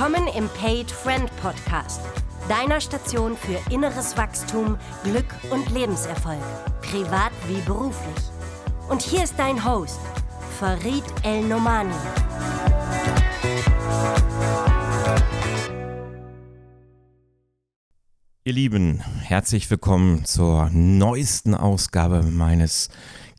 [0.00, 2.00] Willkommen im Paid Friend Podcast,
[2.48, 6.40] deiner Station für inneres Wachstum, Glück und Lebenserfolg,
[6.80, 8.24] privat wie beruflich.
[8.88, 10.00] Und hier ist dein Host,
[10.58, 11.92] Farid El Nomani.
[18.44, 22.88] Ihr Lieben, herzlich willkommen zur neuesten Ausgabe meines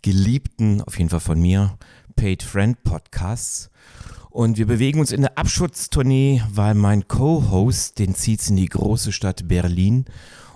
[0.04, 1.76] geliebten, auf jeden Fall von mir,
[2.16, 3.72] Paid Friend Podcasts.
[4.32, 9.12] Und wir bewegen uns in der Abschutztournee, weil mein Co-Host, den zieht's in die große
[9.12, 10.06] Stadt Berlin.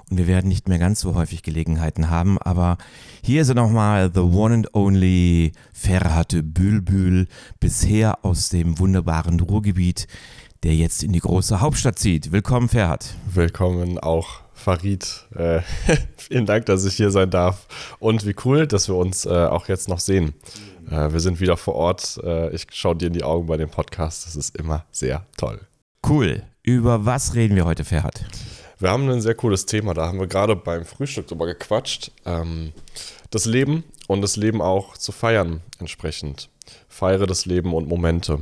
[0.09, 2.77] Und wir werden nicht mehr ganz so häufig Gelegenheiten haben, aber
[3.21, 7.27] hier ist er nochmal the one and only Ferhat Bülbül,
[7.59, 10.07] bisher aus dem wunderbaren Ruhrgebiet,
[10.63, 12.31] der jetzt in die große Hauptstadt zieht.
[12.31, 13.15] Willkommen, Ferhat.
[13.33, 15.25] Willkommen auch Farid.
[15.35, 15.61] Äh,
[16.17, 17.67] vielen Dank, dass ich hier sein darf.
[17.99, 20.33] Und wie cool, dass wir uns äh, auch jetzt noch sehen.
[20.89, 22.19] Äh, wir sind wieder vor Ort.
[22.23, 24.25] Äh, ich schaue dir in die Augen bei dem Podcast.
[24.25, 25.59] Das ist immer sehr toll.
[26.07, 26.43] Cool.
[26.63, 28.25] Über was reden wir heute, Ferhat?
[28.79, 29.93] Wir haben ein sehr cooles Thema.
[29.93, 32.11] Da haben wir gerade beim Frühstück drüber gequatscht.
[32.25, 32.73] Ähm,
[33.29, 36.49] das Leben und das Leben auch zu feiern entsprechend.
[36.87, 38.39] Feiere das Leben und Momente.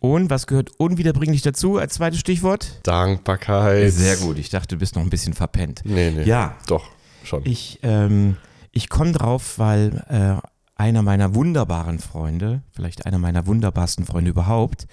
[0.00, 2.80] Und was gehört unwiederbringlich dazu als zweites Stichwort?
[2.84, 3.92] Dankbarkeit.
[3.92, 4.38] Sehr gut.
[4.38, 5.82] Ich dachte, du bist noch ein bisschen verpennt.
[5.84, 6.24] Nee, nee.
[6.24, 6.56] Ja.
[6.66, 6.88] Doch,
[7.22, 7.44] schon.
[7.44, 8.36] Ich, ähm,
[8.72, 10.48] ich komme drauf, weil äh,
[10.80, 14.86] einer meiner wunderbaren Freunde, vielleicht einer meiner wunderbarsten Freunde überhaupt,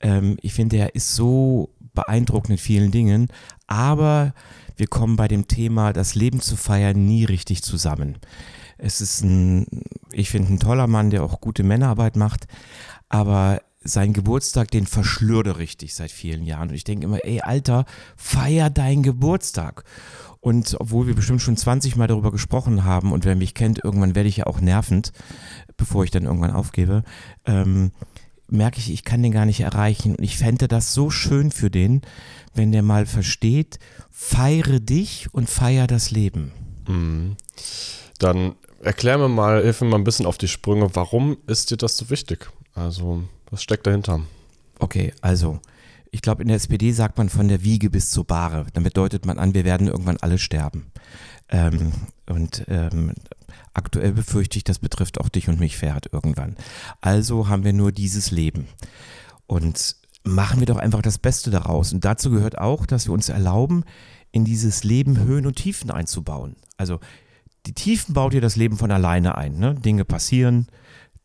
[0.00, 3.28] ähm, ich finde, er ist so beeindruckend in vielen Dingen,
[3.66, 4.34] aber
[4.76, 8.18] wir kommen bei dem Thema, das Leben zu feiern, nie richtig zusammen.
[8.76, 9.66] Es ist ein,
[10.12, 12.46] ich finde, ein toller Mann, der auch gute Männerarbeit macht,
[13.08, 16.68] aber sein Geburtstag, den verschlürde richtig seit vielen Jahren.
[16.68, 17.86] Und ich denke immer, ey, Alter,
[18.16, 19.84] feier deinen Geburtstag.
[20.44, 24.14] Und obwohl wir bestimmt schon 20 Mal darüber gesprochen haben und wer mich kennt, irgendwann
[24.14, 25.10] werde ich ja auch nervend,
[25.78, 27.02] bevor ich dann irgendwann aufgebe,
[27.46, 27.92] ähm,
[28.46, 30.14] merke ich, ich kann den gar nicht erreichen.
[30.14, 32.02] Und ich fände das so schön für den,
[32.52, 33.78] wenn der mal versteht,
[34.10, 36.52] feiere dich und feier das Leben.
[36.86, 37.36] Mhm.
[38.18, 41.78] Dann erklär mir mal, hilf mir mal ein bisschen auf die Sprünge, warum ist dir
[41.78, 42.50] das so wichtig?
[42.74, 44.20] Also, was steckt dahinter?
[44.78, 45.60] Okay, also
[46.14, 48.66] ich glaube, in der SPD sagt man von der Wiege bis zur Bahre.
[48.72, 50.92] Damit deutet man an, wir werden irgendwann alle sterben.
[51.48, 51.90] Ähm,
[52.26, 53.14] und ähm,
[53.74, 56.54] aktuell befürchte ich, das betrifft auch dich und mich, Ferhat, irgendwann.
[57.00, 58.68] Also haben wir nur dieses Leben.
[59.48, 61.92] Und machen wir doch einfach das Beste daraus.
[61.92, 63.82] Und dazu gehört auch, dass wir uns erlauben,
[64.30, 66.54] in dieses Leben Höhen und Tiefen einzubauen.
[66.76, 67.00] Also
[67.66, 69.58] die Tiefen baut ihr das Leben von alleine ein.
[69.58, 69.74] Ne?
[69.74, 70.68] Dinge passieren,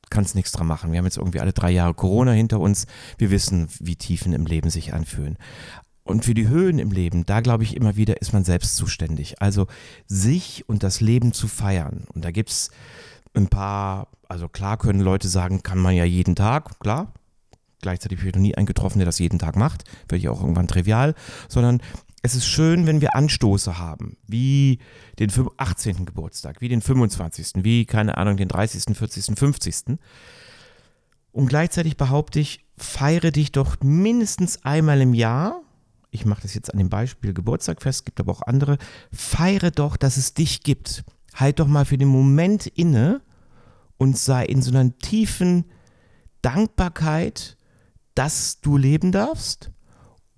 [0.10, 0.92] kannst nichts dran machen.
[0.92, 2.86] Wir haben jetzt irgendwie alle drei Jahre Corona hinter uns.
[3.18, 5.38] Wir wissen, wie Tiefen im Leben sich anfühlen.
[6.04, 9.42] Und für die Höhen im Leben, da glaube ich immer wieder, ist man selbst zuständig.
[9.42, 9.68] Also
[10.08, 12.06] sich und das Leben zu feiern.
[12.14, 12.72] Und da gibt es
[13.36, 17.14] ein paar, also klar können Leute sagen, kann man ja jeden Tag, klar.
[17.82, 19.84] Gleichzeitig habe ich noch nie einen getroffen, der das jeden Tag macht.
[20.12, 21.14] Ja auch irgendwann trivial.
[21.48, 21.80] Sondern
[22.22, 24.80] es ist schön, wenn wir Anstoße haben, wie
[25.20, 26.06] den 18.
[26.06, 29.98] Geburtstag, wie den 25., wie, keine Ahnung, den 30., 40., 50.
[31.32, 35.62] Und gleichzeitig behaupte ich, feiere dich doch mindestens einmal im Jahr.
[36.12, 38.78] Ich mache das jetzt an dem Beispiel Geburtstag fest, gibt aber auch andere.
[39.14, 41.04] Feiere doch, dass es dich gibt.
[41.36, 43.22] Halt doch mal für den Moment inne
[43.98, 45.66] und sei in so einer tiefen
[46.42, 47.58] Dankbarkeit,
[48.16, 49.72] dass du leben darfst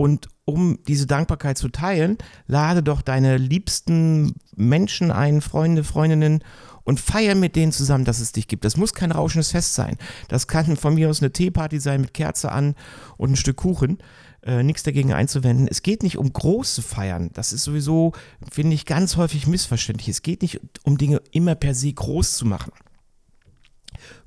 [0.01, 2.17] und um diese Dankbarkeit zu teilen,
[2.47, 6.44] lade doch deine liebsten Menschen ein, Freunde, Freundinnen
[6.84, 8.66] und feier mit denen zusammen, dass es dich gibt.
[8.66, 9.97] Das muss kein rauschendes Fest sein.
[10.28, 12.73] Das kann von mir aus eine Teeparty sein mit Kerze an
[13.17, 14.00] und ein Stück Kuchen.
[14.41, 15.67] Äh, nichts dagegen einzuwenden.
[15.67, 17.29] Es geht nicht um große Feiern.
[17.33, 18.13] Das ist sowieso,
[18.51, 20.09] finde ich, ganz häufig missverständlich.
[20.09, 22.72] Es geht nicht um Dinge immer per se groß zu machen.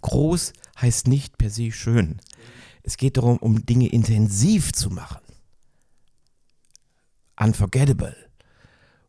[0.02, 2.20] Groß heißt nicht per se schön.
[2.84, 5.23] Es geht darum, um Dinge intensiv zu machen
[7.40, 8.16] unforgettable.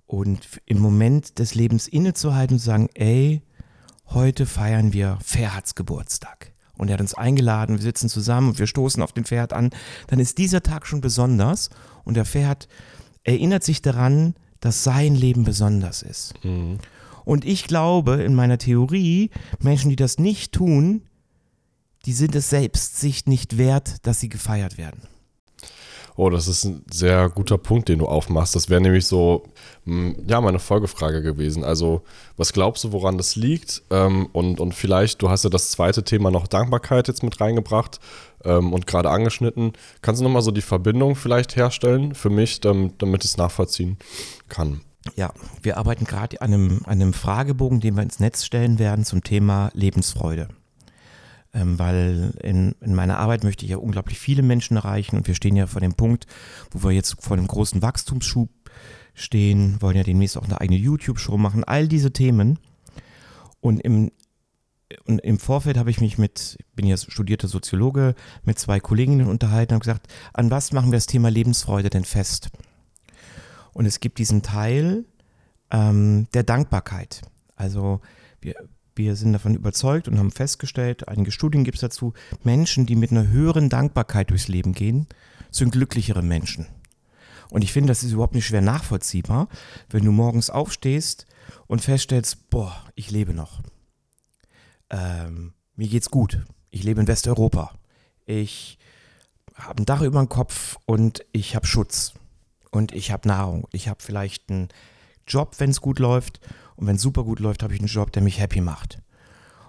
[0.07, 3.41] Und im Moment des Lebens innezuhalten und zu sagen, ey,
[4.07, 6.53] heute feiern wir Ferhats Geburtstag.
[6.77, 9.69] Und er hat uns eingeladen, wir sitzen zusammen und wir stoßen auf den Ferhat an.
[10.07, 11.69] Dann ist dieser Tag schon besonders
[12.03, 12.67] und der Ferhat
[13.23, 16.33] erinnert sich daran, dass sein Leben besonders ist.
[16.43, 16.79] Mhm.
[17.23, 21.03] Und ich glaube in meiner Theorie, Menschen, die das nicht tun,
[22.05, 25.01] die sind es selbst sich nicht wert, dass sie gefeiert werden.
[26.17, 28.55] Oh, das ist ein sehr guter Punkt, den du aufmachst.
[28.55, 29.43] Das wäre nämlich so,
[29.85, 31.63] hm, ja, meine Folgefrage gewesen.
[31.63, 32.03] Also,
[32.37, 33.83] was glaubst du, woran das liegt?
[33.89, 37.99] Ähm, und, und vielleicht, du hast ja das zweite Thema noch Dankbarkeit jetzt mit reingebracht
[38.45, 39.73] ähm, und gerade angeschnitten.
[40.01, 43.97] Kannst du nochmal so die Verbindung vielleicht herstellen für mich, damit, damit ich es nachvollziehen
[44.47, 44.81] kann?
[45.15, 49.05] Ja, wir arbeiten gerade an einem, an einem Fragebogen, den wir ins Netz stellen werden
[49.05, 50.47] zum Thema Lebensfreude.
[51.55, 55.35] Ähm, weil in, in meiner Arbeit möchte ich ja unglaublich viele Menschen erreichen und wir
[55.35, 56.27] stehen ja vor dem Punkt,
[56.71, 58.49] wo wir jetzt vor einem großen Wachstumsschub
[59.13, 62.59] stehen, wollen ja demnächst auch eine eigene YouTube-Show machen, all diese Themen.
[63.61, 64.11] Und im,
[65.05, 69.27] und im Vorfeld habe ich mich mit, ich bin ja studierter Soziologe, mit zwei Kolleginnen
[69.27, 72.49] unterhalten und gesagt, an was machen wir das Thema Lebensfreude denn fest?
[73.71, 75.05] Und es gibt diesen Teil
[75.71, 77.21] ähm, der Dankbarkeit.
[77.55, 78.01] Also
[78.41, 78.55] wir,
[78.95, 82.13] wir sind davon überzeugt und haben festgestellt, einige Studien gibt es dazu,
[82.43, 85.07] Menschen, die mit einer höheren Dankbarkeit durchs Leben gehen,
[85.51, 86.67] sind glücklichere Menschen.
[87.49, 89.47] Und ich finde, das ist überhaupt nicht schwer nachvollziehbar,
[89.89, 91.25] wenn du morgens aufstehst
[91.67, 93.61] und feststellst, boah, ich lebe noch.
[94.89, 96.45] Ähm, mir geht's gut.
[96.71, 97.77] Ich lebe in Westeuropa.
[98.25, 98.77] Ich
[99.53, 102.13] habe ein Dach über dem Kopf und ich habe Schutz.
[102.71, 103.67] Und ich habe Nahrung.
[103.71, 104.69] Ich habe vielleicht einen
[105.27, 106.39] Job, wenn es gut läuft.
[106.75, 108.99] Und wenn es super gut läuft, habe ich einen Job, der mich happy macht.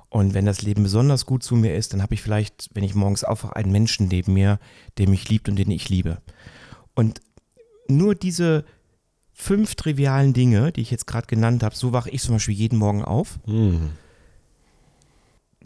[0.08, 2.94] Und wenn das Leben besonders gut zu mir ist, dann habe ich vielleicht, wenn ich
[2.94, 4.58] morgens aufwache, einen Menschen neben mir,
[4.99, 6.23] der mich liebt und den ich liebe.
[6.94, 7.20] Und
[7.88, 8.64] nur diese
[9.32, 12.79] fünf trivialen Dinge, die ich jetzt gerade genannt habe, so wache ich zum Beispiel jeden
[12.79, 13.38] Morgen auf.
[13.47, 13.91] Mhm.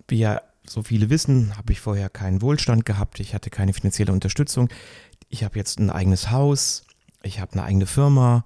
[0.08, 4.12] Wie ja so viele wissen, habe ich vorher keinen Wohlstand gehabt, ich hatte keine finanzielle
[4.12, 4.68] Unterstützung.
[5.28, 6.84] Ich habe jetzt ein eigenes Haus,
[7.22, 8.44] ich habe eine eigene Firma,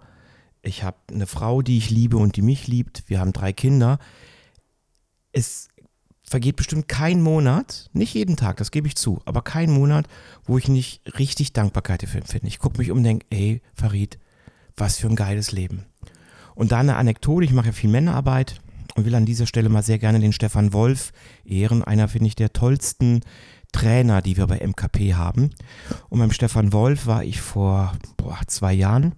[0.64, 3.04] ich habe eine Frau, die ich liebe und die mich liebt.
[3.06, 3.98] Wir haben drei Kinder.
[5.32, 5.68] Es
[6.26, 10.08] vergeht bestimmt kein Monat, nicht jeden Tag, das gebe ich zu, aber kein Monat,
[10.44, 12.46] wo ich nicht richtig Dankbarkeit dafür empfinde.
[12.46, 14.18] Ich gucke mich um und denke, ey, Farid,
[14.76, 15.84] was für ein geiles Leben.
[16.54, 18.60] Und da eine Anekdote, ich mache ja viel Männerarbeit
[18.94, 21.12] und will an dieser Stelle mal sehr gerne den Stefan Wolf
[21.44, 23.20] ehren, einer, finde ich, der tollsten
[23.72, 25.50] Trainer, die wir bei MKP haben.
[26.08, 29.14] Und beim Stefan Wolf war ich vor boah, zwei Jahren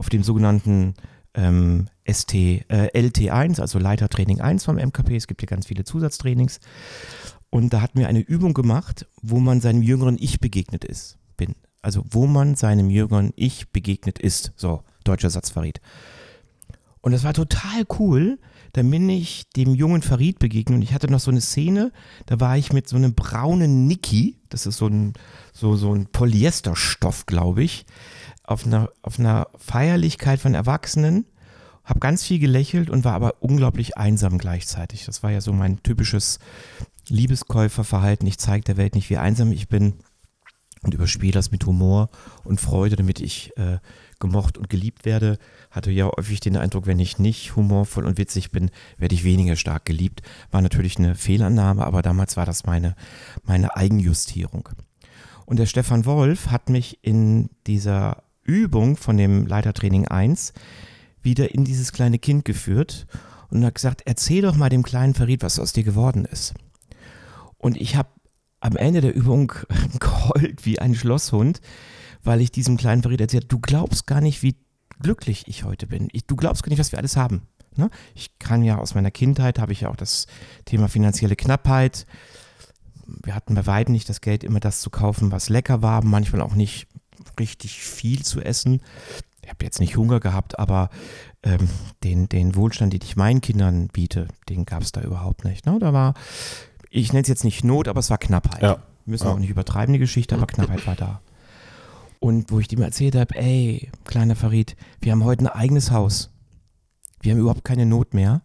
[0.00, 0.94] auf dem sogenannten
[1.34, 5.14] ähm, ST, äh, LT1, also Leitertraining 1 vom MKP.
[5.14, 6.58] Es gibt ja ganz viele Zusatztrainings.
[7.50, 11.18] Und da hatten wir eine Übung gemacht, wo man seinem jüngeren Ich begegnet ist.
[11.36, 11.54] Bin.
[11.82, 14.54] Also wo man seinem jüngeren Ich begegnet ist.
[14.56, 15.82] So, deutscher Satz Farid.
[17.02, 18.38] Und das war total cool.
[18.72, 21.92] Da bin ich dem jungen Farid begegnet und ich hatte noch so eine Szene,
[22.26, 25.14] da war ich mit so einem braunen Niki, das ist so ein,
[25.52, 27.84] so, so ein Polyesterstoff, glaube ich,
[28.50, 31.24] auf einer, auf einer Feierlichkeit von Erwachsenen,
[31.84, 35.04] habe ganz viel gelächelt und war aber unglaublich einsam gleichzeitig.
[35.06, 36.38] Das war ja so mein typisches
[37.08, 38.26] Liebeskäuferverhalten.
[38.26, 39.94] Ich zeige der Welt nicht, wie einsam ich bin
[40.82, 42.10] und überspiele das mit Humor
[42.44, 43.78] und Freude, damit ich äh,
[44.18, 45.38] gemocht und geliebt werde.
[45.70, 49.56] Hatte ja häufig den Eindruck, wenn ich nicht humorvoll und witzig bin, werde ich weniger
[49.56, 50.22] stark geliebt.
[50.50, 52.96] War natürlich eine Fehlannahme, aber damals war das meine,
[53.44, 54.68] meine Eigenjustierung.
[55.46, 60.52] Und der Stefan Wolf hat mich in dieser Übung von dem Leitertraining 1
[61.22, 63.06] wieder in dieses kleine Kind geführt
[63.50, 66.54] und hat gesagt, erzähl doch mal dem kleinen Farid, was aus dir geworden ist.
[67.58, 68.08] Und ich habe
[68.60, 69.52] am Ende der Übung
[70.00, 71.60] geheult wie ein Schlosshund,
[72.22, 74.56] weil ich diesem kleinen Farid erzählt, du glaubst gar nicht, wie
[75.00, 76.08] glücklich ich heute bin.
[76.12, 77.42] Ich, du glaubst gar nicht, was wir alles haben.
[77.76, 77.88] Ne?
[78.14, 80.26] Ich kann ja aus meiner Kindheit, habe ich ja auch das
[80.64, 82.06] Thema finanzielle Knappheit.
[83.06, 86.42] Wir hatten bei weitem nicht das Geld, immer das zu kaufen, was lecker war, manchmal
[86.42, 86.88] auch nicht
[87.38, 88.80] richtig viel zu essen.
[89.42, 90.90] Ich habe jetzt nicht Hunger gehabt, aber
[91.42, 91.68] ähm,
[92.04, 95.66] den, den Wohlstand, den ich meinen Kindern biete, den gab es da überhaupt nicht.
[95.66, 95.78] Ne?
[95.80, 96.14] Da war,
[96.90, 98.62] ich nenne es jetzt nicht Not, aber es war Knappheit.
[98.62, 98.82] Ja.
[99.06, 99.32] Wir müssen Ja.
[99.32, 101.20] auch nicht übertreiben, die Geschichte, aber Knappheit war da.
[102.20, 106.30] Und wo ich dem erzählt habe, ey, kleiner Farid, wir haben heute ein eigenes Haus.
[107.22, 108.42] Wir haben überhaupt keine Not mehr.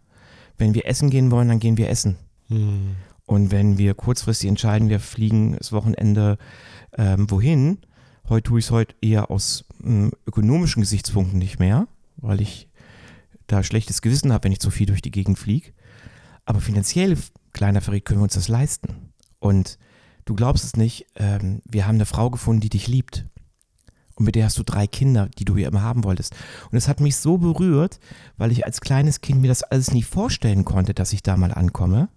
[0.56, 2.16] Wenn wir essen gehen wollen, dann gehen wir essen.
[2.48, 2.96] Hm.
[3.26, 6.38] Und wenn wir kurzfristig entscheiden, wir fliegen das Wochenende
[6.96, 7.78] ähm, wohin,
[8.28, 12.68] heute tue ich es heute eher aus ähm, ökonomischen Gesichtspunkten nicht mehr, weil ich
[13.46, 15.72] da schlechtes Gewissen habe, wenn ich zu viel durch die Gegend fliege.
[16.44, 17.16] Aber finanziell,
[17.52, 19.12] kleiner Verriet, können wir uns das leisten.
[19.38, 19.78] Und
[20.24, 23.26] du glaubst es nicht, ähm, wir haben eine Frau gefunden, die dich liebt.
[24.14, 26.34] Und mit der hast du drei Kinder, die du hier immer haben wolltest.
[26.70, 28.00] Und es hat mich so berührt,
[28.36, 31.52] weil ich als kleines Kind mir das alles nie vorstellen konnte, dass ich da mal
[31.52, 32.08] ankomme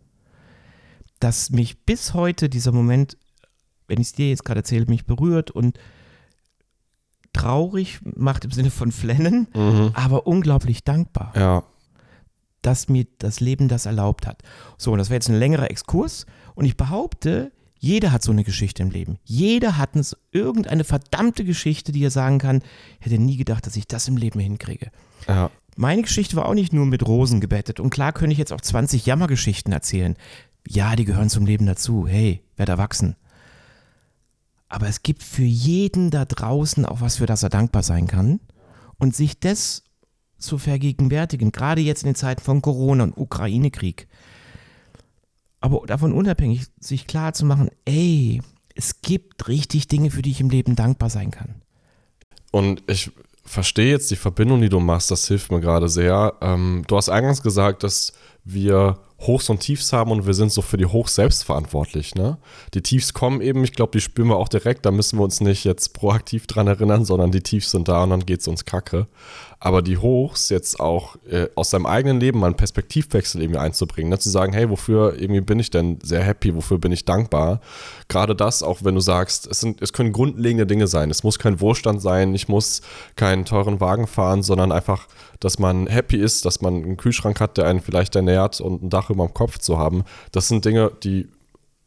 [1.20, 3.18] dass mich bis heute dieser Moment,
[3.88, 5.78] wenn ich es dir jetzt gerade erzähle, mich berührt und
[7.42, 9.92] traurig macht im Sinne von flennen, Mhm.
[9.94, 11.64] aber unglaublich dankbar, Ja.
[12.62, 14.42] dass mir das Leben das erlaubt hat.
[14.78, 18.44] So, und das wäre jetzt ein längerer Exkurs und ich behaupte, jeder hat so eine
[18.44, 19.18] Geschichte im Leben.
[19.24, 22.62] Jeder hat uns irgendeine verdammte Geschichte, die er sagen kann,
[23.00, 24.92] hätte nie gedacht, dass ich das im Leben hinkriege.
[25.30, 25.50] Ja.
[25.78, 27.80] Meine Geschichte war auch nicht nur mit Rosen gebettet.
[27.80, 30.18] Und klar könnte ich jetzt auch 20 Jammergeschichten erzählen.
[30.68, 32.06] Ja, die gehören zum Leben dazu.
[32.06, 33.16] Hey, werd erwachsen.
[34.70, 38.40] Aber es gibt für jeden da draußen auch was, für das er dankbar sein kann.
[38.98, 39.84] Und sich das
[40.38, 44.08] zu vergegenwärtigen, gerade jetzt in den Zeiten von Corona und Ukraine-Krieg.
[45.62, 48.42] aber davon unabhängig, sich klar zu machen, ey,
[48.76, 51.62] es gibt richtig Dinge, für die ich im Leben dankbar sein kann.
[52.52, 53.12] Und ich
[53.44, 56.36] verstehe jetzt die Verbindung, die du machst, das hilft mir gerade sehr.
[56.42, 58.14] Ähm, du hast eingangs gesagt, dass
[58.46, 62.16] wir Hochs und Tiefs haben und wir sind so für die Hochs selbst verantwortlich.
[62.16, 62.38] Ne?
[62.74, 65.42] Die Tiefs kommen eben, ich glaube, die spüren wir auch direkt, da müssen wir uns
[65.42, 68.64] nicht jetzt proaktiv dran erinnern, sondern die Tiefs sind da und dann geht es uns
[68.64, 69.08] kacke.
[69.60, 74.10] Aber die Hochs jetzt auch äh, aus seinem eigenen Leben mal einen Perspektivwechsel irgendwie einzubringen,
[74.10, 74.18] ne?
[74.18, 77.60] zu sagen, hey, wofür irgendwie bin ich denn sehr happy, wofür bin ich dankbar?
[78.08, 81.12] Gerade das, auch wenn du sagst, es, sind, es können grundlegende Dinge sein.
[81.12, 82.82] Es muss kein Wohlstand sein, ich muss
[83.18, 85.08] keinen teuren Wagen fahren, sondern einfach,
[85.40, 88.90] dass man happy ist, dass man einen Kühlschrank hat, der einen vielleicht ernährt und ein
[88.90, 90.04] Dach über dem Kopf zu haben.
[90.32, 91.30] Das sind Dinge, die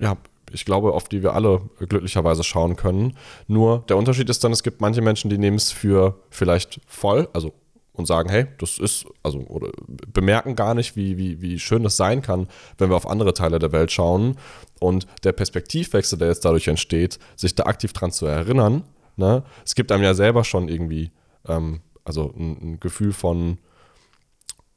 [0.01, 0.17] ja,
[0.51, 3.17] ich glaube, auf die wir alle glücklicherweise schauen können.
[3.47, 7.29] Nur der Unterschied ist dann, es gibt manche Menschen, die nehmen es für vielleicht voll,
[7.33, 7.53] also
[7.95, 11.97] und sagen, hey, das ist, also, oder bemerken gar nicht, wie, wie, wie schön das
[11.97, 14.37] sein kann, wenn wir auf andere Teile der Welt schauen.
[14.81, 18.85] Und der Perspektivwechsel, der jetzt dadurch entsteht, sich da aktiv dran zu erinnern,
[19.17, 19.43] ne?
[19.65, 21.11] es gibt einem ja selber schon irgendwie,
[21.47, 23.59] ähm, also ein, ein, Gefühl von,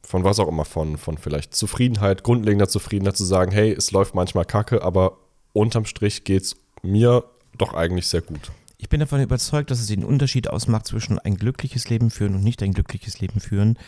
[0.03, 4.15] von was auch immer, von, von vielleicht Zufriedenheit, grundlegender Zufriedenheit, zu sagen, hey, es läuft
[4.15, 5.17] manchmal kacke, aber
[5.53, 7.23] unterm Strich geht es mir
[7.57, 8.51] doch eigentlich sehr gut.
[8.77, 12.43] Ich bin davon überzeugt, dass es den Unterschied ausmacht zwischen ein glückliches Leben führen und
[12.43, 13.79] nicht ein glückliches Leben führen,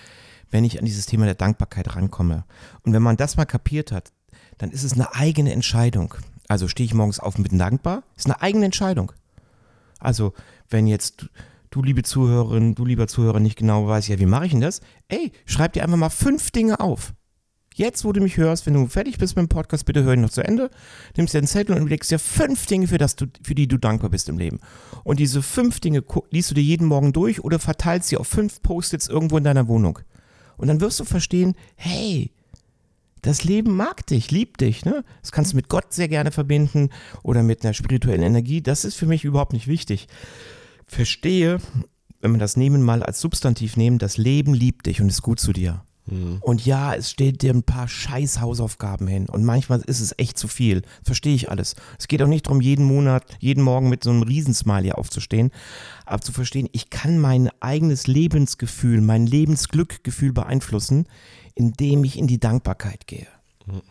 [0.50, 2.46] wenn ich an dieses Thema der Dankbarkeit rankomme.
[2.84, 4.12] Und wenn man das mal kapiert hat,
[4.58, 6.15] dann ist es eine eigene Entscheidung.
[6.48, 9.12] Also stehe ich morgens auf und bin dankbar, ist eine eigene Entscheidung.
[10.00, 10.34] Also
[10.70, 11.29] wenn jetzt
[11.77, 14.81] du, liebe Zuhörerin, du lieber Zuhörer nicht genau weißt, ja, wie mache ich denn das?
[15.07, 17.13] Ey, schreib dir einfach mal fünf Dinge auf.
[17.75, 20.22] Jetzt, wo du mich hörst, wenn du fertig bist mit dem Podcast, bitte hör ihn
[20.22, 20.72] noch zu Ende.
[21.15, 23.77] Nimmst dir einen Zettel und legst dir fünf Dinge, für, das du, für die du
[23.77, 24.60] dankbar bist im Leben.
[25.03, 28.63] Und diese fünf Dinge liest du dir jeden Morgen durch oder verteilst sie auf fünf
[28.63, 30.00] Post-its irgendwo in deiner Wohnung.
[30.57, 32.31] Und dann wirst du verstehen, hey,
[33.22, 34.84] das Leben mag dich, liebt dich.
[34.84, 35.03] Ne?
[35.22, 36.89] Das kannst du mit Gott sehr gerne verbinden
[37.22, 38.62] oder mit einer spirituellen Energie.
[38.62, 40.07] Das ist für mich überhaupt nicht wichtig.
[40.88, 41.60] Verstehe,
[42.22, 45.39] wenn wir das Nehmen mal als Substantiv nehmen, das Leben liebt dich und ist gut
[45.39, 45.84] zu dir.
[46.08, 46.38] Mhm.
[46.41, 49.27] Und ja, es steht dir ein paar scheiß Hausaufgaben hin.
[49.27, 50.82] Und manchmal ist es echt zu viel.
[51.03, 51.75] Verstehe ich alles.
[52.00, 55.51] Es geht auch nicht darum, jeden Monat, jeden Morgen mit so einem Riesensmiley aufzustehen.
[56.06, 61.08] Aber zu verstehen, ich kann mein eigenes Lebensgefühl, mein Lebensglückgefühl beeinflussen,
[61.56, 63.27] indem ich in die Dankbarkeit gehe.
[63.65, 63.82] Mhm.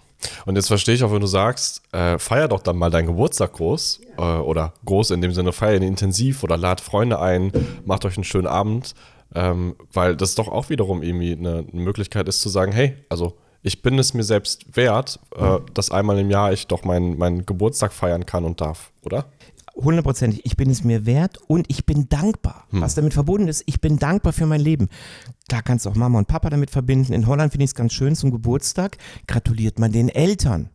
[0.45, 3.53] Und jetzt verstehe ich auch, wenn du sagst, äh, feier doch dann mal deinen Geburtstag
[3.55, 7.53] groß äh, oder groß in dem Sinne, feier ihn intensiv oder lad Freunde ein,
[7.85, 8.95] macht euch einen schönen Abend.
[9.35, 13.37] Ähm, weil das doch auch wiederum irgendwie eine, eine, Möglichkeit ist zu sagen, hey, also
[13.63, 17.45] ich bin es mir selbst wert, äh, dass einmal im Jahr ich doch meinen mein
[17.45, 19.27] Geburtstag feiern kann und darf, oder?
[19.77, 20.41] Hundertprozentig.
[20.45, 22.67] Ich bin es mir wert und ich bin dankbar.
[22.71, 22.81] Hm.
[22.81, 24.89] Was damit verbunden ist, ich bin dankbar für mein Leben.
[25.49, 27.13] Klar kannst du auch Mama und Papa damit verbinden.
[27.13, 28.97] In Holland finde ich es ganz schön zum Geburtstag.
[29.27, 30.71] Gratuliert man den Eltern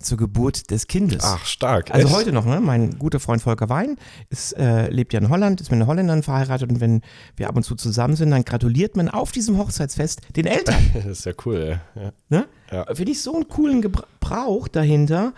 [0.00, 1.22] zur Geburt des Kindes.
[1.24, 1.92] Ach, stark.
[1.92, 2.16] Also Echt?
[2.16, 2.60] heute noch, ne?
[2.60, 3.96] Mein guter Freund Volker Wein
[4.30, 7.02] ist, äh, lebt ja in Holland, ist mit einer Holländerin verheiratet und wenn
[7.36, 10.76] wir ab und zu zusammen sind, dann gratuliert man auf diesem Hochzeitsfest den Eltern.
[10.94, 12.12] das ist ja cool, ja.
[12.28, 12.46] Ne?
[12.70, 12.86] ja.
[12.94, 15.32] Finde ich so einen coolen Gebrauch dahinter.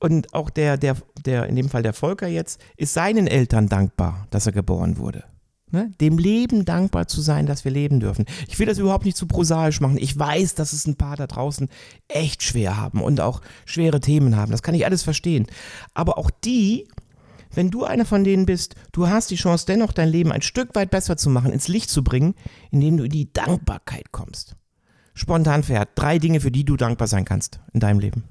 [0.00, 4.26] Und auch der, der, der, in dem Fall der Volker jetzt, ist seinen Eltern dankbar,
[4.30, 5.24] dass er geboren wurde.
[5.70, 5.92] Ne?
[6.00, 8.24] Dem Leben dankbar zu sein, dass wir leben dürfen.
[8.46, 9.98] Ich will das überhaupt nicht zu prosaisch machen.
[9.98, 11.68] Ich weiß, dass es ein paar da draußen
[12.08, 14.50] echt schwer haben und auch schwere Themen haben.
[14.50, 15.46] Das kann ich alles verstehen.
[15.94, 16.88] Aber auch die,
[17.52, 20.74] wenn du einer von denen bist, du hast die Chance, dennoch dein Leben ein Stück
[20.74, 22.34] weit besser zu machen, ins Licht zu bringen,
[22.70, 24.56] indem du in die Dankbarkeit kommst.
[25.12, 25.90] Spontan fährt.
[25.96, 28.24] Drei Dinge, für die du dankbar sein kannst in deinem Leben.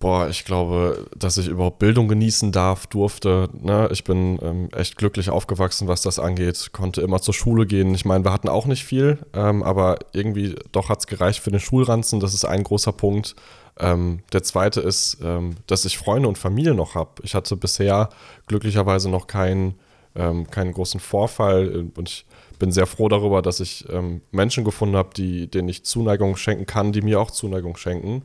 [0.00, 3.48] Boah, ich glaube, dass ich überhaupt Bildung genießen darf, durfte.
[3.60, 3.88] Ne?
[3.90, 6.70] Ich bin ähm, echt glücklich aufgewachsen, was das angeht.
[6.72, 7.92] Konnte immer zur Schule gehen.
[7.94, 11.50] Ich meine, wir hatten auch nicht viel, ähm, aber irgendwie doch hat es gereicht für
[11.50, 12.20] den Schulranzen.
[12.20, 13.34] Das ist ein großer Punkt.
[13.80, 17.10] Ähm, der zweite ist, ähm, dass ich Freunde und Familie noch habe.
[17.24, 18.08] Ich hatte bisher
[18.46, 19.74] glücklicherweise noch keinen,
[20.14, 22.26] ähm, keinen großen Vorfall und ich
[22.60, 26.92] bin sehr froh darüber, dass ich ähm, Menschen gefunden habe, denen ich Zuneigung schenken kann,
[26.92, 28.22] die mir auch Zuneigung schenken.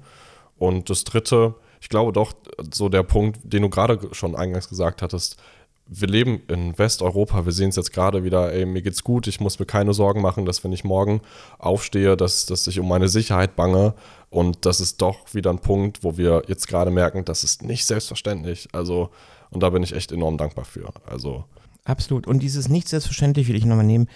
[0.57, 2.33] Und das dritte, ich glaube doch,
[2.73, 5.37] so der Punkt, den du gerade schon eingangs gesagt hattest,
[5.85, 9.39] wir leben in Westeuropa, wir sehen es jetzt gerade wieder, ey, mir geht's gut, ich
[9.39, 11.21] muss mir keine Sorgen machen, dass wenn ich morgen
[11.59, 13.93] aufstehe, dass, dass ich um meine Sicherheit bange.
[14.29, 17.85] Und das ist doch wieder ein Punkt, wo wir jetzt gerade merken, das ist nicht
[17.85, 18.69] selbstverständlich.
[18.71, 19.09] Also,
[19.49, 20.89] und da bin ich echt enorm dankbar für.
[21.05, 21.43] Also.
[21.83, 22.27] Absolut.
[22.27, 24.07] Und dieses nicht selbstverständlich will ich nochmal nehmen.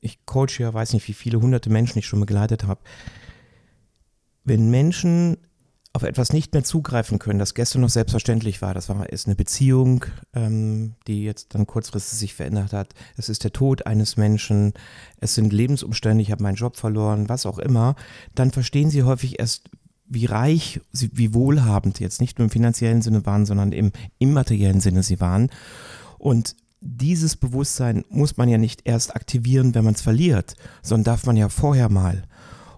[0.00, 2.80] Ich coache ja, weiß nicht, wie viele hunderte Menschen ich schon begleitet habe.
[4.44, 5.38] Wenn Menschen
[5.96, 8.74] auf etwas nicht mehr zugreifen können, das gestern noch selbstverständlich war.
[8.74, 12.94] Das war ist eine Beziehung, ähm, die jetzt dann kurzfristig sich verändert hat.
[13.16, 14.74] Es ist der Tod eines Menschen.
[15.20, 16.22] Es sind Lebensumstände.
[16.22, 17.96] Ich habe meinen Job verloren, was auch immer.
[18.34, 19.70] Dann verstehen sie häufig erst,
[20.06, 25.02] wie reich, wie wohlhabend jetzt nicht nur im finanziellen Sinne waren, sondern im immateriellen Sinne
[25.02, 25.50] sie waren.
[26.18, 31.24] Und dieses Bewusstsein muss man ja nicht erst aktivieren, wenn man es verliert, sondern darf
[31.24, 32.24] man ja vorher mal.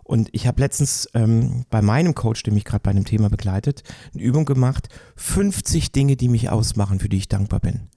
[0.09, 3.83] Und ich habe letztens ähm, bei meinem Coach, der mich gerade bei einem Thema begleitet,
[4.15, 7.89] eine Übung gemacht, 50 Dinge, die mich ausmachen, für die ich dankbar bin.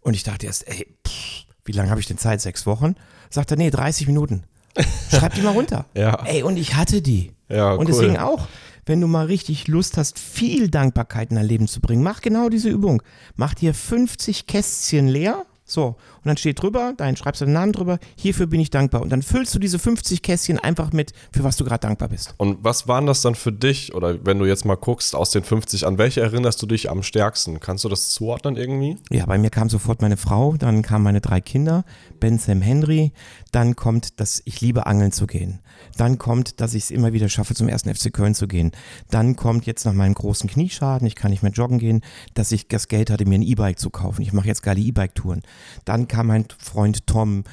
[0.00, 2.40] Und ich dachte erst, ey, pff, wie lange habe ich denn Zeit?
[2.40, 2.96] Sechs Wochen?
[3.30, 4.42] Sagt er, nee, 30 Minuten.
[5.12, 5.84] Schreib die mal runter.
[5.94, 6.24] Ja.
[6.24, 7.30] Ey, und ich hatte die.
[7.48, 7.86] Ja, und cool.
[7.86, 8.48] deswegen auch,
[8.84, 12.48] wenn du mal richtig Lust hast, viel Dankbarkeit in dein Leben zu bringen, mach genau
[12.48, 13.00] diese Übung.
[13.36, 15.46] Mach dir 50 Kästchen leer.
[15.70, 19.02] So, und dann steht drüber, dein schreibst du den Namen drüber, hierfür bin ich dankbar.
[19.02, 22.34] Und dann füllst du diese 50 Kästchen einfach mit, für was du gerade dankbar bist.
[22.38, 23.94] Und was waren das dann für dich?
[23.94, 27.02] Oder wenn du jetzt mal guckst, aus den 50, an welche erinnerst du dich am
[27.02, 27.60] stärksten?
[27.60, 28.96] Kannst du das zuordnen irgendwie?
[29.10, 31.84] Ja, bei mir kam sofort meine Frau, dann kamen meine drei Kinder,
[32.18, 33.12] Ben, Sam, Henry.
[33.52, 35.60] Dann kommt, dass ich liebe, angeln zu gehen.
[35.96, 38.72] Dann kommt, dass ich es immer wieder schaffe, zum ersten FC Köln zu gehen.
[39.10, 42.02] Dann kommt jetzt nach meinem großen Knieschaden, ich kann nicht mehr joggen gehen,
[42.34, 44.22] dass ich das Geld hatte, mir ein E-Bike zu kaufen.
[44.22, 45.42] Ich mache jetzt geile E-Bike-Touren.
[45.84, 47.44] Dann kam mein Freund Tom,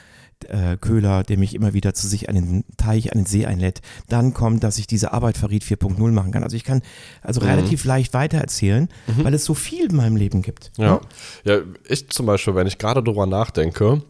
[0.50, 3.82] äh, Köhler, der mich immer wieder zu sich an den Teich, an den See einlädt.
[4.10, 6.44] Dann kommt, dass ich diese Arbeit verriet 4.0 machen kann.
[6.44, 6.82] Also ich kann
[7.22, 7.48] also Mhm.
[7.48, 8.89] relativ leicht weitererzählen,
[9.24, 10.72] weil es so viel in meinem Leben gibt.
[10.77, 11.00] Ja.
[11.46, 14.03] Ja, ich zum Beispiel, wenn ich gerade drüber nachdenke,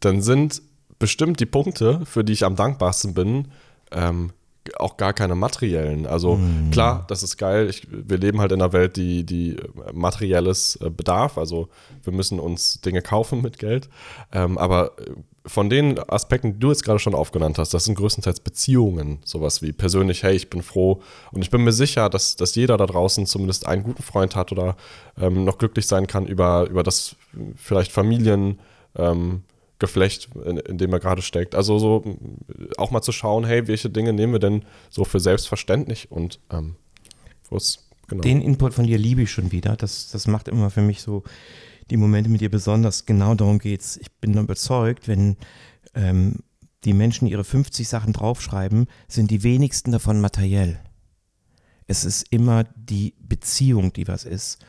[0.00, 0.60] dann sind
[1.02, 3.48] bestimmt die Punkte, für die ich am dankbarsten bin,
[3.90, 4.30] ähm,
[4.76, 6.06] auch gar keine materiellen.
[6.06, 6.38] Also
[6.70, 7.68] klar, das ist geil.
[7.68, 11.38] Ich, wir leben halt in einer Welt, die, die äh, materielles äh, bedarf.
[11.38, 11.68] Also
[12.04, 13.88] wir müssen uns Dinge kaufen mit Geld.
[14.32, 15.10] Ähm, aber äh,
[15.44, 19.18] von den Aspekten, die du jetzt gerade schon aufgenannt hast, das sind größtenteils Beziehungen.
[19.24, 21.02] Sowas wie persönlich, hey, ich bin froh.
[21.32, 24.52] Und ich bin mir sicher, dass, dass jeder da draußen zumindest einen guten Freund hat
[24.52, 24.76] oder
[25.20, 27.16] ähm, noch glücklich sein kann über, über das
[27.56, 28.60] vielleicht Familien.
[28.94, 29.42] Ähm,
[29.82, 31.56] Geflecht, in, in dem er gerade steckt.
[31.56, 32.16] Also so
[32.78, 36.76] auch mal zu schauen, hey, welche Dinge nehmen wir denn so für selbstverständlich und ähm,
[37.50, 38.22] wo es genau.
[38.22, 39.76] Den Input von dir liebe ich schon wieder.
[39.76, 41.24] Das, das macht immer für mich so
[41.90, 43.06] die Momente mit dir besonders.
[43.06, 43.96] Genau darum geht's.
[43.96, 45.36] Ich bin überzeugt, wenn
[45.94, 46.38] ähm,
[46.84, 50.78] die Menschen ihre 50 Sachen draufschreiben, sind die wenigsten davon materiell.
[51.88, 54.64] Es ist immer die Beziehung, die was ist.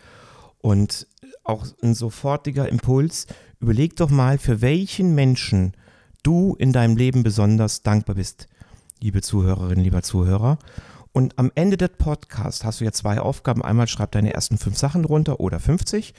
[0.57, 1.07] Und
[1.43, 3.27] auch ein sofortiger Impuls,
[3.63, 5.73] überleg doch mal, für welchen Menschen
[6.21, 8.47] du in deinem Leben besonders dankbar bist,
[8.99, 10.59] liebe Zuhörerin, lieber Zuhörer.
[11.13, 13.63] Und am Ende des Podcasts hast du ja zwei Aufgaben.
[13.63, 16.13] Einmal schreib deine ersten fünf Sachen runter oder 50.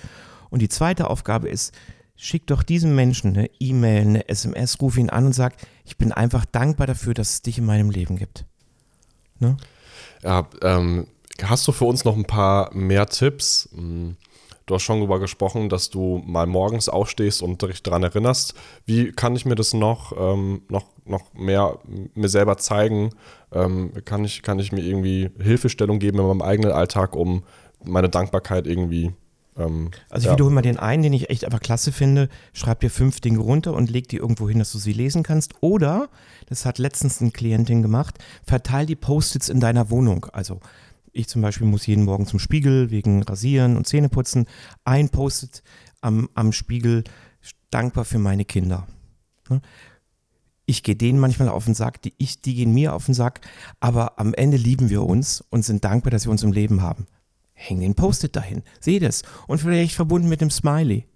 [0.48, 1.74] Und die zweite Aufgabe ist,
[2.16, 5.54] schick doch diesem Menschen eine E-Mail, eine SMS, ruf ihn an und sag,
[5.85, 8.46] ich bin einfach dankbar dafür, dass es dich in meinem Leben gibt.
[9.38, 9.57] Ne?
[10.22, 11.09] Ja, ähm,
[11.42, 13.68] hast du für uns noch ein paar mehr Tipps?
[13.74, 14.16] Hm,
[14.66, 18.55] Du hast schon darüber gesprochen, dass du mal morgens aufstehst und dich daran erinnerst.
[18.87, 21.79] Wie kann ich mir das noch, ähm, noch, noch mehr
[22.14, 23.11] mir selber zeigen?
[23.53, 27.44] Ähm, kann, ich, kann ich mir irgendwie Hilfestellung geben in meinem eigenen Alltag, um
[27.85, 29.12] meine Dankbarkeit irgendwie.
[29.59, 30.33] Ähm, Also ich ja.
[30.33, 32.31] wiederhole mal den einen, den ich echt einfach klasse finde.
[32.55, 35.53] Schreib dir fünf Dinge runter und leg die irgendwo hin, dass du sie lesen kannst.
[35.61, 36.09] Oder,
[36.46, 40.27] das hat letztens eine Klientin gemacht, verteil die Post-its in deiner Wohnung.
[40.33, 40.61] Also
[41.14, 44.46] ich zum Beispiel muss jeden Morgen zum Spiegel wegen Rasieren und Zähneputzen.
[44.85, 45.62] Ein Post-it
[46.00, 47.05] am, am Spiegel,
[47.70, 48.87] dankbar für meine Kinder.
[49.48, 49.62] Ne?
[50.66, 53.40] Ich gehe denen manchmal auf den Sack, die, ich, die gehen mir auf den Sack,
[53.81, 57.07] aber am Ende lieben wir uns und sind dankbar, dass wir uns im Leben haben.
[57.53, 61.07] Häng den Post-it dahin, seh das und vielleicht verbunden mit dem Smiley.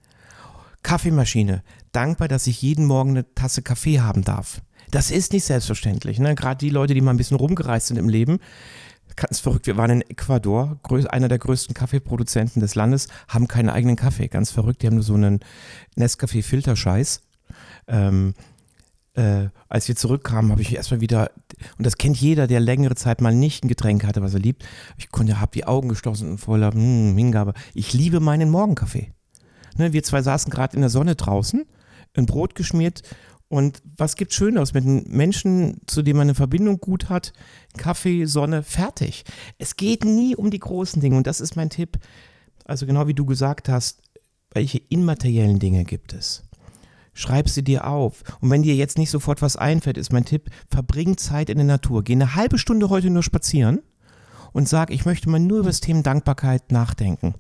[0.83, 4.63] Kaffeemaschine, dankbar, dass ich jeden Morgen eine Tasse Kaffee haben darf.
[4.91, 6.19] Das ist nicht selbstverständlich.
[6.19, 6.35] Ne?
[6.35, 8.39] Gerade die Leute, die mal ein bisschen rumgereist sind im Leben,
[9.19, 9.67] ganz verrückt.
[9.67, 10.79] Wir waren in Ecuador,
[11.11, 14.29] einer der größten Kaffeeproduzenten des Landes, haben keinen eigenen Kaffee.
[14.29, 14.83] Ganz verrückt.
[14.83, 15.41] Die haben nur so einen
[15.97, 17.21] Nescafé-Filterscheiß.
[17.89, 18.35] Ähm,
[19.15, 21.31] äh, als wir zurückkamen, habe ich erstmal wieder,
[21.77, 24.65] und das kennt jeder, der längere Zeit mal nicht ein Getränk hatte, was er liebt.
[24.97, 27.55] Ich konnte, habe die Augen geschlossen und voller hm, Hingabe.
[27.75, 29.13] Ich liebe meinen Morgenkaffee.
[29.77, 31.67] Ne, wir zwei saßen gerade in der Sonne draußen,
[32.17, 33.03] ein Brot geschmiert
[33.49, 37.33] und was gibt Schöneres mit einem Menschen, zu dem man eine Verbindung gut hat?
[37.77, 39.25] Kaffee, Sonne, fertig.
[39.59, 41.99] Es geht nie um die großen Dinge und das ist mein Tipp.
[42.65, 44.03] Also genau wie du gesagt hast,
[44.53, 46.45] welche immateriellen Dinge gibt es?
[47.15, 48.23] Schreib sie dir auf.
[48.41, 51.67] Und wenn dir jetzt nicht sofort was einfällt, ist mein Tipp, verbring Zeit in der
[51.67, 52.05] Natur.
[52.05, 53.81] Geh eine halbe Stunde heute nur spazieren
[54.53, 57.35] und sag, ich möchte mal nur über das Thema Dankbarkeit nachdenken.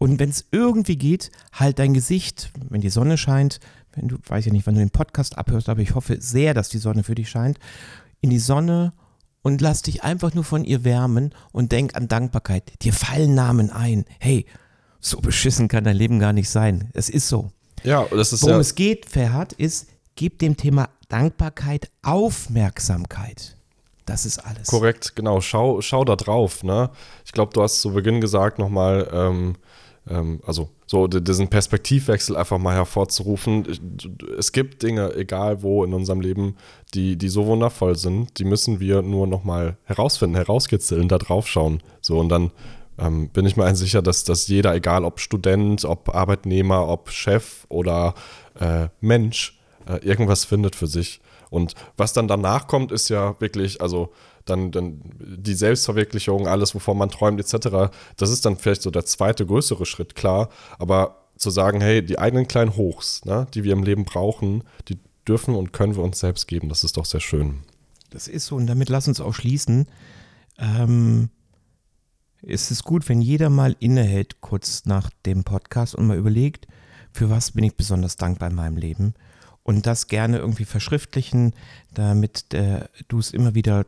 [0.00, 3.60] Und wenn es irgendwie geht, halt dein Gesicht, wenn die Sonne scheint,
[3.92, 6.70] wenn du, weiß ja nicht, wann du den Podcast abhörst, aber ich hoffe sehr, dass
[6.70, 7.58] die Sonne für dich scheint,
[8.22, 8.94] in die Sonne
[9.42, 12.72] und lass dich einfach nur von ihr wärmen und denk an Dankbarkeit.
[12.80, 14.06] Dir fallen Namen ein.
[14.18, 14.46] Hey,
[15.00, 16.88] so beschissen kann dein Leben gar nicht sein.
[16.94, 17.52] Es ist so.
[17.82, 23.54] Ja, das ist Worum ja, es geht, Ferhat, ist, gib dem Thema Dankbarkeit Aufmerksamkeit.
[24.06, 24.66] Das ist alles.
[24.66, 25.42] Korrekt, genau.
[25.42, 26.62] Schau, schau da drauf.
[26.62, 26.88] Ne?
[27.26, 29.56] Ich glaube, du hast zu Beginn gesagt nochmal, ähm, ähm,
[30.44, 33.64] also so diesen Perspektivwechsel einfach mal hervorzurufen.
[34.38, 36.56] Es gibt Dinge, egal wo in unserem Leben,
[36.94, 41.82] die, die so wundervoll sind, die müssen wir nur nochmal herausfinden, herauskitzeln, da drauf schauen.
[42.00, 42.50] So und dann
[42.98, 47.64] ähm, bin ich mir sicher, dass, dass jeder, egal ob Student, ob Arbeitnehmer, ob Chef
[47.68, 48.14] oder
[48.58, 51.20] äh, Mensch, äh, irgendwas findet für sich.
[51.50, 54.10] Und was dann danach kommt, ist ja wirklich, also
[54.44, 57.92] dann, dann die Selbstverwirklichung, alles, wovon man träumt, etc.
[58.16, 60.48] Das ist dann vielleicht so der zweite größere Schritt, klar.
[60.78, 64.98] Aber zu sagen, hey, die eigenen kleinen Hochs, ne, die wir im Leben brauchen, die
[65.26, 66.68] dürfen und können wir uns selbst geben.
[66.68, 67.60] Das ist doch sehr schön.
[68.10, 68.56] Das ist so.
[68.56, 69.86] Und damit lass uns auch schließen.
[70.58, 71.30] Ähm,
[72.42, 76.66] ist es gut, wenn jeder mal innehält, kurz nach dem Podcast und mal überlegt,
[77.12, 79.14] für was bin ich besonders dankbar in meinem Leben
[79.62, 81.54] und das gerne irgendwie verschriftlichen,
[81.92, 83.86] damit äh, du es immer wieder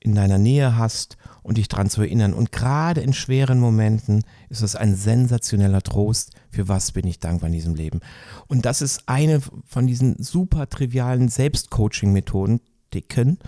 [0.00, 2.32] in deiner Nähe hast und dich daran zu erinnern.
[2.32, 7.48] Und gerade in schweren Momenten ist es ein sensationeller Trost, für was bin ich dankbar
[7.48, 8.00] in diesem Leben.
[8.48, 12.60] Und das ist eine von diesen super trivialen Selbstcoaching-Methoden,
[12.92, 13.38] Dicken,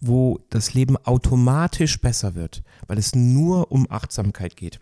[0.00, 4.80] wo das Leben automatisch besser wird, weil es nur um Achtsamkeit geht.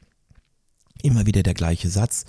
[1.03, 2.25] Immer wieder der gleiche Satz.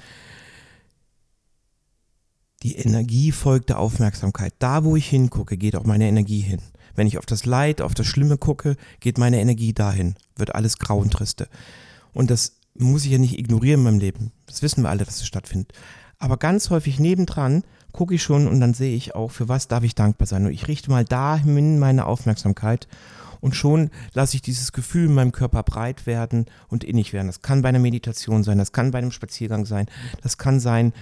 [2.63, 4.53] Die Energie folgt der Aufmerksamkeit.
[4.59, 6.61] Da, wo ich hingucke, geht auch meine Energie hin.
[6.95, 10.77] Wenn ich auf das Leid, auf das Schlimme gucke, geht meine Energie dahin, wird alles
[10.77, 11.47] grau und triste.
[12.13, 14.31] Und das muss ich ja nicht ignorieren in meinem Leben.
[14.47, 15.73] Das wissen wir alle, dass es stattfindet.
[16.19, 19.83] Aber ganz häufig nebendran gucke ich schon und dann sehe ich auch, für was darf
[19.83, 20.45] ich dankbar sein.
[20.45, 22.87] Und ich richte mal dahin meine Aufmerksamkeit
[23.41, 27.27] und schon lasse ich dieses Gefühl in meinem Körper breit werden und innig werden.
[27.27, 29.87] Das kann bei einer Meditation sein, das kann bei einem Spaziergang sein,
[30.21, 30.93] das kann sein,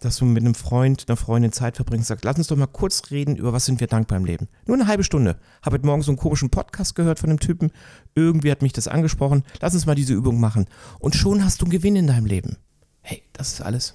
[0.00, 3.10] dass du mit einem Freund, einer Freundin Zeit verbringst, sagst, lass uns doch mal kurz
[3.10, 4.48] reden, über was sind wir dankbar im Leben.
[4.66, 5.38] Nur eine halbe Stunde.
[5.62, 7.72] Habe heute Morgen so einen komischen Podcast gehört von einem Typen.
[8.14, 9.42] Irgendwie hat mich das angesprochen.
[9.60, 10.66] Lass uns mal diese Übung machen.
[10.98, 12.56] Und schon hast du einen Gewinn in deinem Leben.
[13.00, 13.94] Hey, das ist alles.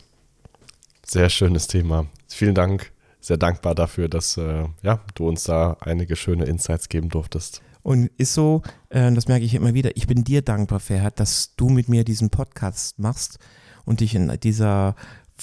[1.05, 2.07] Sehr schönes Thema.
[2.27, 2.91] Vielen Dank.
[3.19, 7.61] Sehr dankbar dafür, dass äh, ja, du uns da einige schöne Insights geben durftest.
[7.83, 11.55] Und ist so, äh, das merke ich immer wieder, ich bin dir dankbar, Ferhat, dass
[11.55, 13.39] du mit mir diesen Podcast machst
[13.85, 14.95] und dich in dieser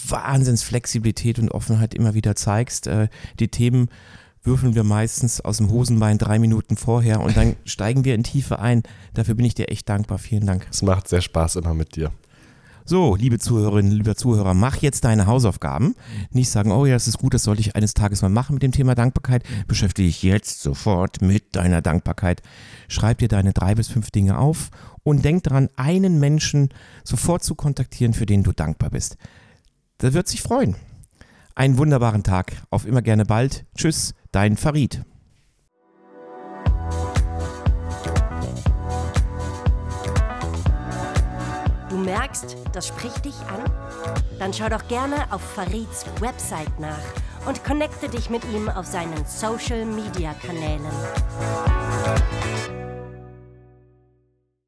[0.07, 2.87] Wahnsinnsflexibilität und Offenheit immer wieder zeigst.
[2.87, 3.09] Äh,
[3.39, 3.89] die Themen
[4.43, 8.59] würfeln wir meistens aus dem Hosenbein drei Minuten vorher und dann steigen wir in Tiefe
[8.59, 8.83] ein.
[9.15, 10.19] Dafür bin ich dir echt dankbar.
[10.19, 10.67] Vielen Dank.
[10.71, 12.13] Es macht sehr Spaß immer mit dir.
[12.91, 15.95] So, liebe Zuhörerinnen, lieber Zuhörer, mach jetzt deine Hausaufgaben.
[16.31, 18.63] Nicht sagen, oh ja, das ist gut, das sollte ich eines Tages mal machen mit
[18.63, 19.43] dem Thema Dankbarkeit.
[19.67, 22.41] Beschäftige dich jetzt sofort mit deiner Dankbarkeit.
[22.89, 24.71] Schreib dir deine drei bis fünf Dinge auf
[25.03, 26.71] und denk daran, einen Menschen
[27.05, 29.19] sofort zu kontaktieren, für den du dankbar bist.
[30.01, 30.77] Der wird sich freuen.
[31.57, 32.53] Einen wunderbaren Tag.
[32.71, 33.67] Auf immer gerne bald.
[33.77, 35.03] Tschüss, dein Farid.
[41.89, 43.65] Du merkst, das spricht dich an?
[44.39, 46.97] Dann schau doch gerne auf Farids Website nach
[47.47, 50.85] und connecte dich mit ihm auf seinen Social Media Kanälen.